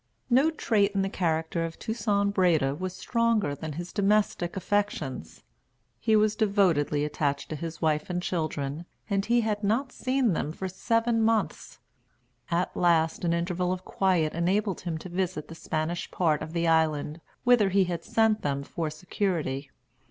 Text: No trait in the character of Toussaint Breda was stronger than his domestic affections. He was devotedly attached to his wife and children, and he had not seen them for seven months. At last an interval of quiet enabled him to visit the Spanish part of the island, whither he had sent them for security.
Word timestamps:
No 0.31 0.49
trait 0.49 0.93
in 0.95 1.03
the 1.03 1.09
character 1.11 1.63
of 1.63 1.77
Toussaint 1.77 2.31
Breda 2.33 2.73
was 2.73 2.95
stronger 2.95 3.53
than 3.53 3.73
his 3.73 3.93
domestic 3.93 4.57
affections. 4.57 5.43
He 5.99 6.15
was 6.15 6.35
devotedly 6.35 7.05
attached 7.05 7.49
to 7.49 7.55
his 7.55 7.83
wife 7.83 8.09
and 8.09 8.19
children, 8.19 8.87
and 9.11 9.23
he 9.23 9.41
had 9.41 9.63
not 9.63 9.91
seen 9.91 10.33
them 10.33 10.53
for 10.53 10.67
seven 10.67 11.21
months. 11.21 11.77
At 12.49 12.75
last 12.75 13.23
an 13.23 13.31
interval 13.33 13.71
of 13.71 13.85
quiet 13.85 14.33
enabled 14.33 14.81
him 14.81 14.97
to 14.97 15.07
visit 15.07 15.49
the 15.49 15.53
Spanish 15.53 16.09
part 16.09 16.41
of 16.41 16.53
the 16.53 16.67
island, 16.67 17.21
whither 17.43 17.69
he 17.69 17.83
had 17.83 18.03
sent 18.03 18.41
them 18.41 18.63
for 18.63 18.89
security. 18.89 19.69